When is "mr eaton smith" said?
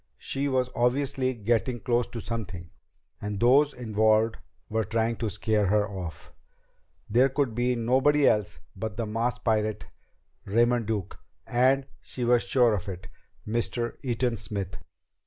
13.47-14.77